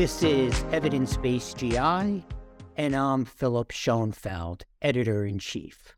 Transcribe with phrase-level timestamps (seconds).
[0.00, 5.94] This is Evidence Based GI, and I'm Philip Schoenfeld, Editor in Chief.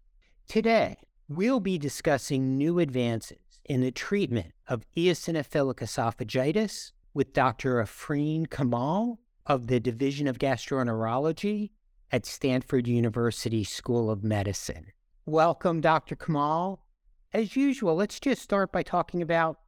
[0.48, 0.96] Today,
[1.28, 7.76] we'll be discussing new advances in the treatment of eosinophilic esophagitis with Dr.
[7.76, 11.70] Afrin Kamal of the Division of Gastroenterology
[12.10, 14.86] at Stanford University School of Medicine.
[15.26, 16.16] Welcome, Dr.
[16.16, 16.84] Kamal.
[17.32, 19.60] As usual, let's just start by talking about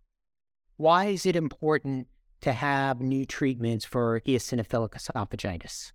[0.76, 2.08] why is it important
[2.44, 5.92] to have new treatments for eosinophilic esophagitis?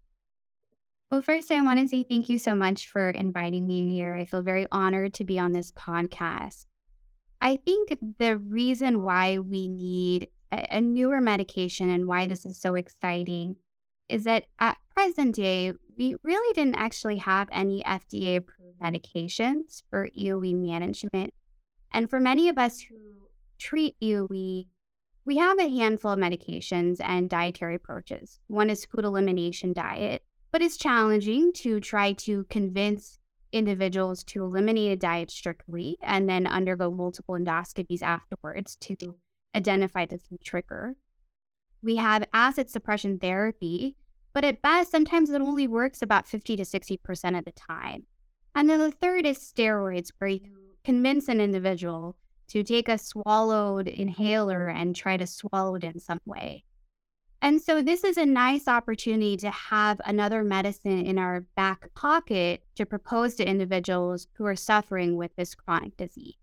[1.11, 4.15] Well, first, I want to say thank you so much for inviting me here.
[4.15, 6.65] I feel very honored to be on this podcast.
[7.39, 12.59] I think the reason why we need a, a newer medication and why this is
[12.59, 13.55] so exciting
[14.07, 20.09] is that at present day, we really didn't actually have any FDA approved medications for
[20.17, 21.31] EOE management.
[21.91, 22.95] And for many of us who
[23.59, 24.65] treat EOE,
[25.25, 28.39] we have a handful of medications and dietary approaches.
[28.47, 33.19] One is food elimination diet, but it's challenging to try to convince
[33.51, 39.15] individuals to eliminate a diet strictly and then undergo multiple endoscopies afterwards to
[39.55, 40.95] identify the trigger.
[41.81, 43.95] We have acid suppression therapy,
[44.33, 48.03] but at best, sometimes it only works about 50 to 60% of the time.
[48.53, 50.41] And then the third is steroids, where you
[50.83, 52.15] convince an individual
[52.49, 56.63] to take a swallowed inhaler and try to swallow it in some way.
[57.41, 62.63] And so, this is a nice opportunity to have another medicine in our back pocket
[62.75, 66.35] to propose to individuals who are suffering with this chronic disease.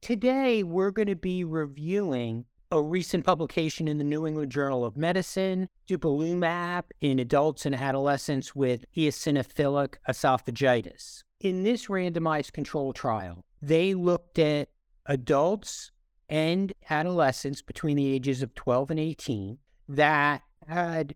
[0.00, 4.96] Today, we're going to be reviewing a recent publication in the New England Journal of
[4.96, 11.22] Medicine, dupilumab in adults and adolescents with eosinophilic esophagitis.
[11.40, 14.68] In this randomized control trial, they looked at
[15.08, 15.90] adults
[16.28, 21.14] and adolescents between the ages of 12 and 18 that had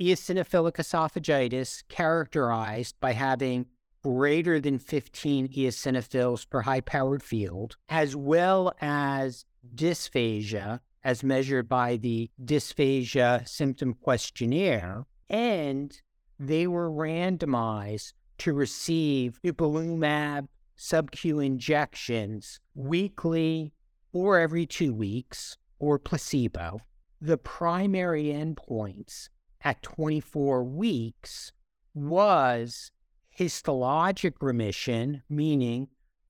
[0.00, 3.66] eosinophilic esophagitis characterized by having
[4.02, 11.96] greater than 15 eosinophils per high powered field, as well as dysphagia, as measured by
[11.96, 15.04] the dysphagia symptom questionnaire.
[15.28, 16.00] And
[16.38, 20.48] they were randomized to receive dupilumab
[20.82, 23.72] sub-Q injections weekly
[24.12, 26.80] or every two weeks or placebo.
[27.20, 29.28] The primary endpoints
[29.62, 31.52] at 24 weeks
[31.94, 32.90] was
[33.38, 35.86] histologic remission, meaning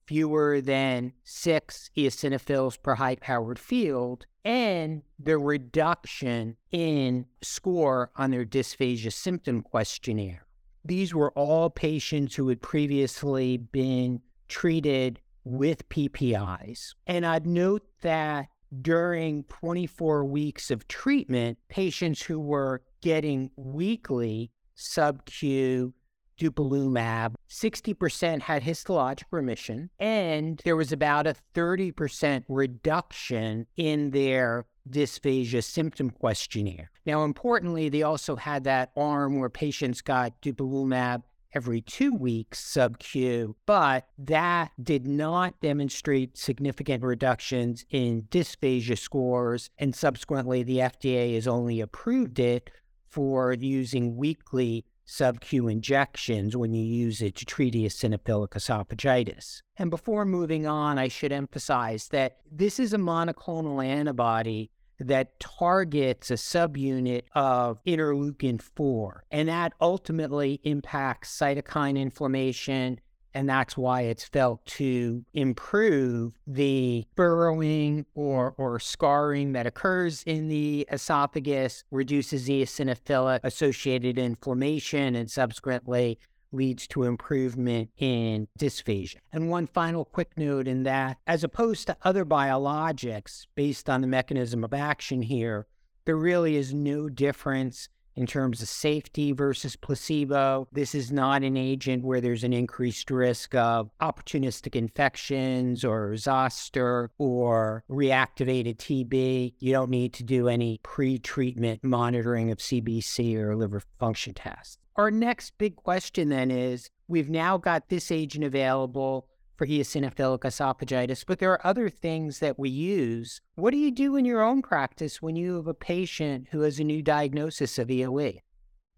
[0.07, 8.45] fewer than six eosinophils per high powered field, and the reduction in score on their
[8.45, 10.45] dysphagia symptom questionnaire.
[10.85, 14.21] These were all patients who had previously been
[14.53, 16.95] treated with PPIs.
[17.07, 18.49] And I'd note that
[18.83, 25.95] during 24 weeks of treatment, patients who were getting weekly sub Q
[26.39, 35.63] dupilumab, 60% had histologic remission, and there was about a 30% reduction in their dysphagia
[35.63, 36.91] symptom questionnaire.
[37.07, 41.23] Now, importantly, they also had that arm where patients got dupilumab
[41.55, 49.71] every two weeks sub Q, but that did not demonstrate significant reductions in dysphagia scores.
[49.79, 52.71] And subsequently, the FDA has only approved it
[53.09, 59.61] for using weekly sub Q injections when you use it to treat eosinophilic esophagitis.
[59.77, 64.71] And before moving on, I should emphasize that this is a monoclonal antibody
[65.09, 69.25] that targets a subunit of interleukin 4.
[69.31, 73.01] And that ultimately impacts cytokine inflammation.
[73.35, 80.49] And that's why it's felt to improve the burrowing or, or scarring that occurs in
[80.49, 86.19] the esophagus, reduces eosinophilic associated inflammation, and subsequently
[86.53, 89.17] leads to improvement in dysphagia.
[89.33, 94.07] And one final quick note in that, as opposed to other biologics based on the
[94.07, 95.67] mechanism of action here,
[96.05, 100.69] there really is no difference in terms of safety versus placebo.
[100.73, 107.11] This is not an agent where there's an increased risk of opportunistic infections or zoster
[107.19, 109.55] or reactivated TB.
[109.59, 114.79] You don't need to do any pre treatment monitoring of CBC or liver function tests.
[114.97, 119.27] Our next big question then is we've now got this agent available
[119.63, 123.41] for eosinophilic esophagitis, but there are other things that we use.
[123.55, 126.81] What do you do in your own practice when you have a patient who has
[126.81, 128.41] a new diagnosis of EOE?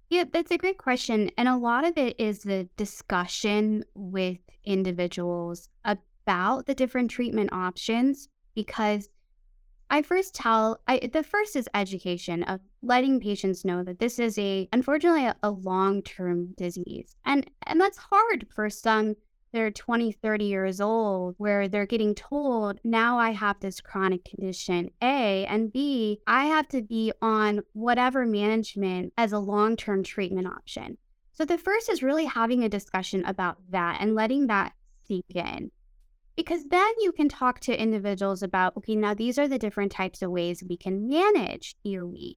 [0.09, 1.31] Yeah, that's a great question.
[1.37, 8.31] And a lot of it is the discussion with individuals about the different treatment options
[8.55, 9.11] because
[9.91, 14.39] I first tell I the first is education of letting patients know that this is
[14.39, 17.17] a unfortunately a, a long-term disease.
[17.27, 19.17] And and that's hard for some
[19.55, 24.91] they're 20, 30 years old where they're getting told, now I have this chronic condition,
[25.01, 30.49] A, and B, I have to be on whatever management as a long term treatment
[30.49, 30.99] option.
[31.33, 34.73] So the first is really having a discussion about that and letting that
[35.07, 35.71] sink in.
[36.37, 40.21] Because then you can talk to individuals about, okay, now these are the different types
[40.21, 42.35] of ways we can manage EOE.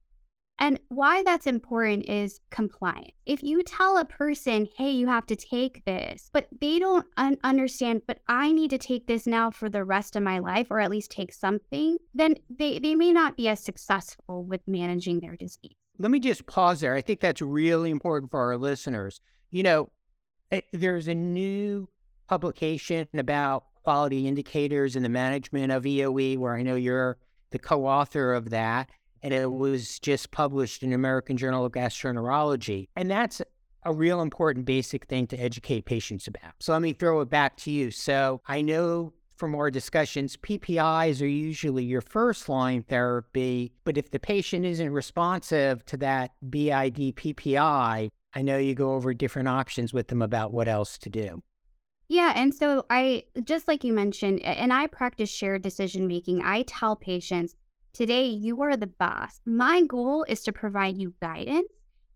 [0.58, 3.12] And why that's important is compliance.
[3.26, 7.38] If you tell a person, hey, you have to take this, but they don't un-
[7.44, 10.80] understand, but I need to take this now for the rest of my life, or
[10.80, 15.36] at least take something, then they, they may not be as successful with managing their
[15.36, 15.76] disease.
[15.98, 16.94] Let me just pause there.
[16.94, 19.20] I think that's really important for our listeners.
[19.50, 19.90] You know,
[20.50, 21.88] eh, there's a new
[22.28, 27.16] publication about quality indicators in the management of EOE, where I know you're
[27.50, 28.90] the co author of that
[29.22, 32.88] and it was just published in American Journal of Gastroenterology.
[32.96, 33.42] And that's
[33.84, 36.52] a real important basic thing to educate patients about.
[36.60, 37.90] So let me throw it back to you.
[37.90, 44.10] So I know from our discussions, PPIs are usually your first line therapy, but if
[44.10, 49.92] the patient isn't responsive to that BID PPI, I know you go over different options
[49.94, 51.42] with them about what else to do.
[52.08, 52.32] Yeah.
[52.34, 56.96] And so I, just like you mentioned, and I practice shared decision making, I tell
[56.96, 57.54] patients
[57.98, 59.40] Today, you are the boss.
[59.44, 61.66] My goal is to provide you guidance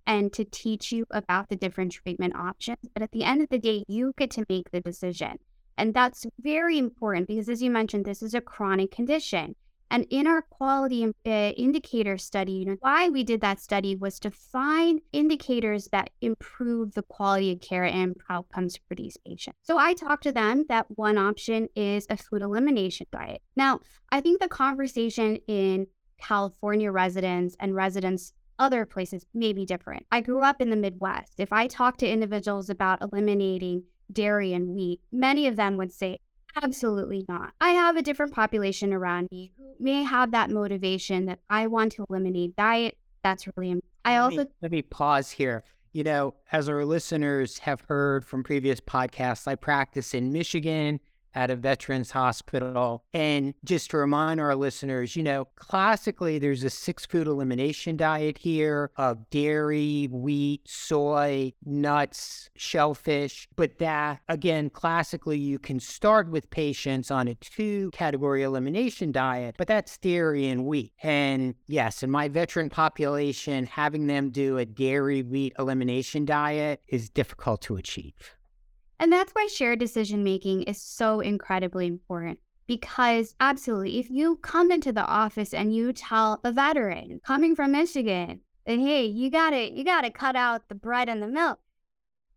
[0.06, 2.78] and to teach you about the different treatment options.
[2.94, 5.40] But at the end of the day, you get to make the decision.
[5.76, 9.56] And that's very important because, as you mentioned, this is a chronic condition.
[9.92, 14.18] And in our quality uh, indicator study, you know, why we did that study was
[14.20, 19.58] to find indicators that improve the quality of care and outcomes for these patients.
[19.62, 23.42] So I talked to them that one option is a food elimination diet.
[23.54, 23.80] Now,
[24.10, 30.06] I think the conversation in California residents and residents other places may be different.
[30.10, 31.34] I grew up in the Midwest.
[31.38, 36.18] If I talk to individuals about eliminating dairy and wheat, many of them would say,
[36.60, 37.52] Absolutely not.
[37.60, 41.92] I have a different population around me who may have that motivation that I want
[41.92, 42.98] to eliminate diet.
[43.22, 43.90] That's really important.
[44.04, 45.64] I also let me, let me pause here.
[45.92, 51.00] You know, as our listeners have heard from previous podcasts, I practice in Michigan
[51.34, 53.04] at a veterans hospital.
[53.12, 58.38] And just to remind our listeners, you know, classically there's a six food elimination diet
[58.38, 63.48] here of dairy, wheat, soy, nuts, shellfish.
[63.56, 69.56] But that, again, classically you can start with patients on a two category elimination diet,
[69.58, 70.92] but that's dairy and wheat.
[71.02, 77.10] And yes, in my veteran population, having them do a dairy wheat elimination diet is
[77.10, 78.36] difficult to achieve.
[79.02, 82.38] And that's why shared decision making is so incredibly important.
[82.68, 87.72] Because absolutely, if you come into the office and you tell a veteran coming from
[87.72, 91.58] Michigan that, hey, you gotta, you gotta cut out the bread and the milk,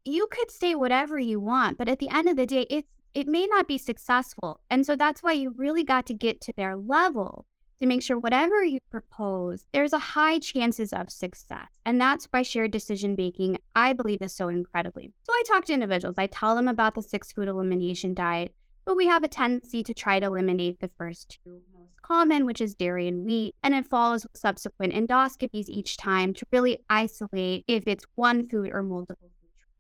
[0.06, 3.28] you could say whatever you want, but at the end of the day, it's it
[3.28, 4.60] may not be successful.
[4.72, 7.46] And so that's why you really got to get to their level
[7.80, 11.68] to make sure whatever you propose, there's a high chances of success.
[11.86, 15.12] And that's why shared decision making, I believe, is so incredibly.
[15.24, 18.54] So I talk to individuals, I tell them about the six food elimination diet,
[18.86, 22.62] but we have a tendency to try to eliminate the first two most common, which
[22.62, 27.88] is dairy and wheat, and it follows subsequent endoscopies each time to really isolate if
[27.88, 29.30] it's one food or multiple.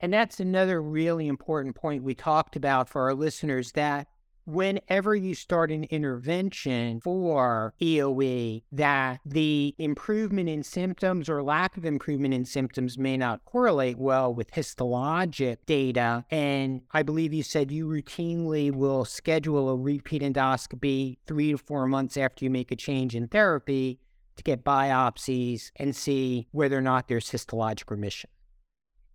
[0.01, 4.07] And that's another really important point we talked about for our listeners that
[4.45, 11.85] whenever you start an intervention for EOE, that the improvement in symptoms or lack of
[11.85, 16.25] improvement in symptoms may not correlate well with histologic data.
[16.29, 21.87] And I believe you said you routinely will schedule a repeat endoscopy three to four
[21.87, 23.99] months after you make a change in therapy
[24.35, 28.29] to get biopsies and see whether or not there's histologic remission.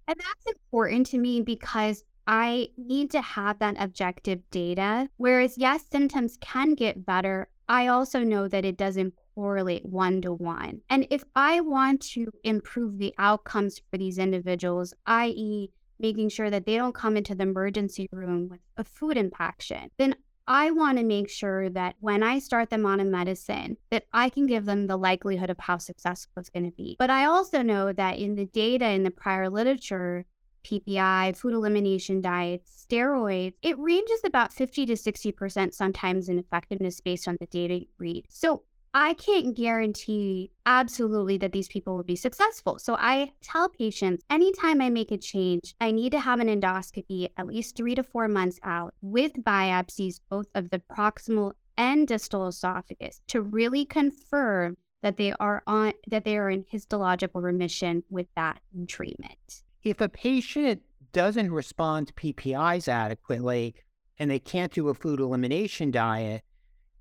[0.09, 5.09] And that's important to me because I need to have that objective data.
[5.17, 7.49] Whereas, yes, symptoms can get better.
[7.69, 10.81] I also know that it doesn't correlate one to one.
[10.91, 16.67] And if I want to improve the outcomes for these individuals, i.e., making sure that
[16.67, 21.05] they don't come into the emergency room with a food impaction, then I want to
[21.05, 24.89] make sure that when I start them on a medicine, that I can give them
[24.89, 26.97] the likelihood of how successful it's going to be.
[26.99, 30.25] But I also know that in the data in the prior literature,
[30.63, 37.29] PPI, food elimination diets, steroids, it ranges about 50 to 60% sometimes in effectiveness based
[37.29, 38.27] on the data you read.
[38.29, 38.63] So
[38.93, 42.81] I can't guarantee absolutely that these people will be successful.
[42.81, 47.29] So I tell patients anytime I make a change, I need to have an endoscopy
[47.37, 52.49] at least three to four months out with biopsies, both of the proximal and distal
[52.49, 58.27] esophagus to really confirm that they are on that they are in histological remission with
[58.37, 59.63] that treatment.
[59.83, 60.83] If a patient
[61.13, 63.75] doesn't respond to PPIs adequately
[64.19, 66.43] and they can't do a food elimination diet,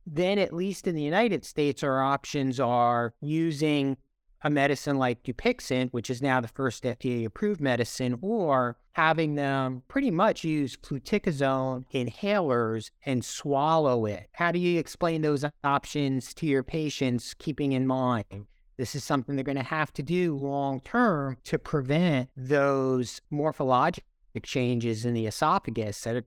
[0.07, 3.97] then at least in the United States, our options are using
[4.41, 9.83] a medicine like Dupixent, which is now the first FDA approved medicine, or having them
[9.89, 14.29] pretty much use fluticasone inhalers and swallow it.
[14.31, 18.47] How do you explain those options to your patients, keeping in mind
[18.79, 23.99] this is something they're going to have to do long term to prevent those morphologic
[24.41, 26.23] changes in the esophagus that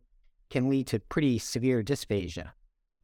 [0.50, 2.50] can lead to pretty severe dysphagia?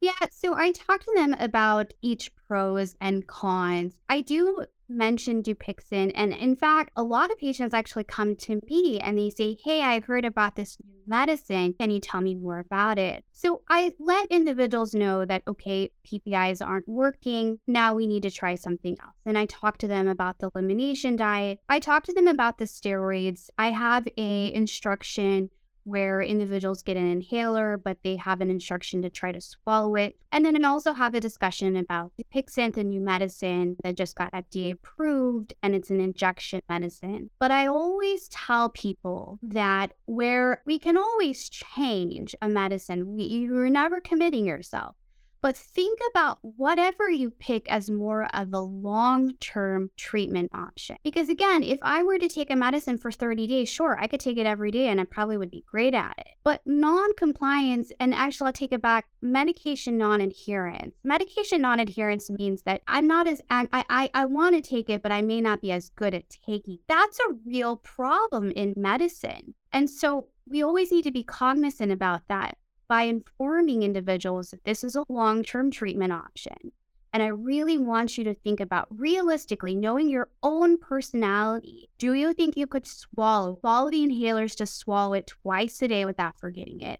[0.01, 3.95] Yeah, so I talked to them about each pros and cons.
[4.07, 8.99] I do mention Dupixent, and in fact, a lot of patients actually come to me
[8.99, 11.75] and they say, Hey, I've heard about this new medicine.
[11.79, 13.23] Can you tell me more about it?
[13.31, 17.59] So I let individuals know that, okay, PPIs aren't working.
[17.67, 19.15] Now we need to try something else.
[19.25, 21.59] And I talk to them about the elimination diet.
[21.69, 23.49] I talk to them about the steroids.
[23.57, 25.49] I have a instruction
[25.83, 30.15] where individuals get an inhaler, but they have an instruction to try to swallow it.
[30.31, 34.31] And then I also have a discussion about Dupixent, a new medicine that just got
[34.31, 37.29] FDA approved, and it's an injection medicine.
[37.39, 43.99] But I always tell people that where we can always change a medicine, you're never
[43.99, 44.95] committing yourself.
[45.41, 50.97] But think about whatever you pick as more of a long term treatment option.
[51.03, 54.19] Because again, if I were to take a medicine for 30 days, sure, I could
[54.19, 56.27] take it every day and I probably would be great at it.
[56.43, 60.95] But non compliance, and actually, I'll take it back medication non adherence.
[61.03, 65.01] Medication non adherence means that I'm not as, I, I, I want to take it,
[65.01, 66.79] but I may not be as good at taking.
[66.87, 69.53] That's a real problem in medicine.
[69.71, 72.57] And so we always need to be cognizant about that
[72.89, 76.73] by informing individuals that this is a long term treatment option.
[77.13, 81.89] And I really want you to think about realistically knowing your own personality.
[81.97, 86.37] Do you think you could swallow, the inhalers to swallow it twice a day without
[86.37, 86.99] forgetting it?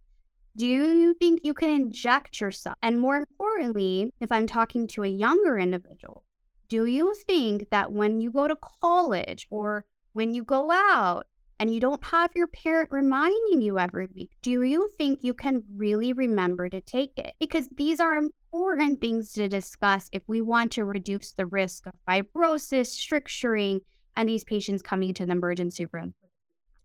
[0.56, 2.76] Do you think you can inject yourself?
[2.82, 6.24] And more importantly, if I'm talking to a younger individual,
[6.70, 11.28] do you think that when you go to college or when you go out
[11.60, 15.64] and you don't have your parent reminding you every week, do you think you can
[15.76, 17.34] really remember to take it?
[17.40, 21.94] Because these are important things to discuss if we want to reduce the risk of
[22.08, 23.82] fibrosis, stricturing,
[24.16, 26.14] and these patients coming to the emergency room.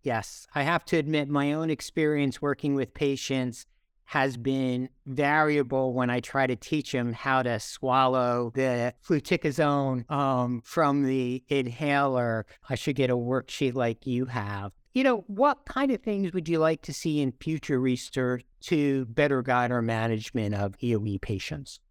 [0.03, 3.65] Yes, I have to admit, my own experience working with patients
[4.05, 10.61] has been variable when I try to teach them how to swallow the fluticasone um,
[10.63, 12.45] from the inhaler.
[12.69, 14.71] I should get a worksheet like you have.
[14.93, 19.05] You know, what kind of things would you like to see in future research to
[19.07, 21.81] better guide our management of EOE patients?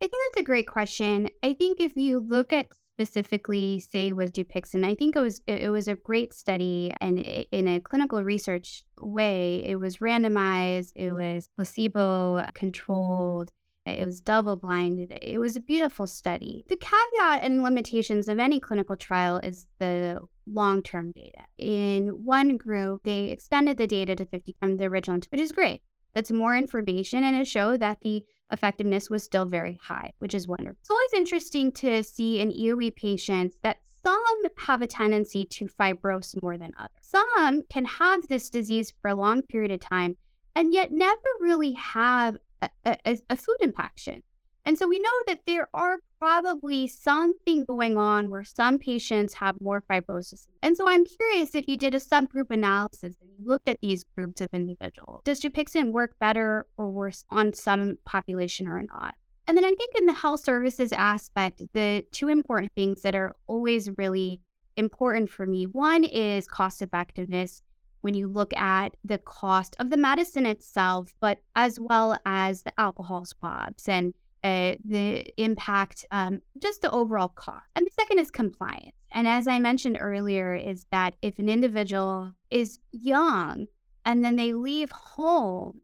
[0.00, 1.28] I think that's a great question.
[1.42, 4.84] I think if you look at specifically say with Dupixent.
[4.84, 9.62] I think it was it was a great study and in a clinical research way,
[9.64, 13.52] it was randomized, it was placebo controlled,
[13.86, 15.16] it was double blinded.
[15.22, 16.64] It was a beautiful study.
[16.68, 20.18] The caveat and limitations of any clinical trial is the
[20.52, 21.44] long term data.
[21.56, 25.82] In one group, they extended the data to 50 from the original, which is great.
[26.14, 30.48] That's more information and it showed that the effectiveness was still very high, which is
[30.48, 30.78] wonderful.
[30.80, 36.40] It's always interesting to see in EOE patients that some have a tendency to fibrose
[36.42, 36.90] more than others.
[37.02, 40.16] Some can have this disease for a long period of time
[40.54, 44.22] and yet never really have a, a, a food impaction.
[44.64, 49.60] And so we know that there are probably something going on where some patients have
[49.60, 50.46] more fibrosis.
[50.62, 54.04] And so I'm curious if you did a subgroup analysis and you looked at these
[54.16, 55.22] groups of individuals.
[55.24, 59.14] Does Dupixent work better or worse on some population or not?
[59.46, 63.34] And then I think in the health services aspect, the two important things that are
[63.46, 64.40] always really
[64.76, 67.62] important for me one is cost effectiveness
[68.02, 72.72] when you look at the cost of the medicine itself, but as well as the
[72.78, 77.64] alcohol swabs and uh, the impact, um, just the overall cost.
[77.74, 78.94] And the second is compliance.
[79.12, 83.66] And as I mentioned earlier, is that if an individual is young
[84.04, 85.80] and then they leave home,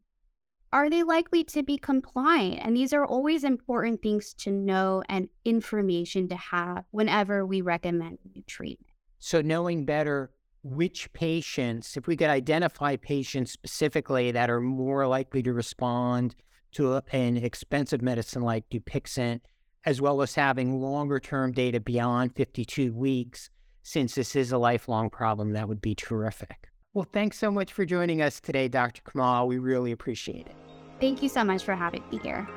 [0.73, 2.61] are they likely to be compliant?
[2.63, 8.19] And these are always important things to know and information to have whenever we recommend
[8.35, 8.91] new treatment.
[9.21, 10.33] So, knowing better
[10.65, 16.35] which patients, if we could identify patients specifically that are more likely to respond
[16.75, 19.41] to an expensive medicine like Dupixent,
[19.85, 23.51] as well as having longer term data beyond 52 weeks,
[23.83, 26.69] since this is a lifelong problem, that would be terrific.
[26.95, 29.03] Well, thanks so much for joining us today, Dr.
[29.03, 29.49] Kamal.
[29.49, 30.55] We really appreciate it.
[31.01, 32.49] Thank you so much for having me here.